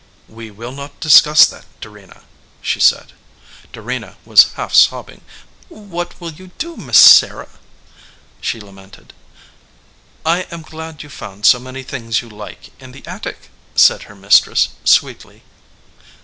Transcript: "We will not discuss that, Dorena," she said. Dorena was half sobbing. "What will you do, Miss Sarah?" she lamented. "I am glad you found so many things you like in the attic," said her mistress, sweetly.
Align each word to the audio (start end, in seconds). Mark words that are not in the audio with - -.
"We 0.27 0.49
will 0.49 0.71
not 0.71 0.99
discuss 0.99 1.45
that, 1.45 1.65
Dorena," 1.79 2.23
she 2.59 2.79
said. 2.79 3.13
Dorena 3.71 4.17
was 4.25 4.51
half 4.53 4.73
sobbing. 4.73 5.21
"What 5.69 6.19
will 6.19 6.31
you 6.33 6.49
do, 6.57 6.75
Miss 6.75 6.97
Sarah?" 6.97 7.59
she 8.41 8.59
lamented. 8.59 9.13
"I 10.25 10.47
am 10.49 10.63
glad 10.63 11.03
you 11.03 11.09
found 11.09 11.45
so 11.45 11.59
many 11.59 11.83
things 11.83 12.19
you 12.19 12.29
like 12.31 12.71
in 12.81 12.93
the 12.93 13.05
attic," 13.05 13.51
said 13.75 14.01
her 14.09 14.15
mistress, 14.15 14.69
sweetly. 14.83 15.43